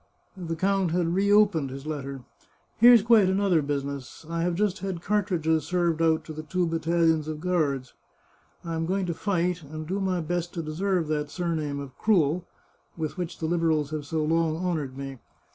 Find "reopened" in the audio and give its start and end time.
1.13-1.69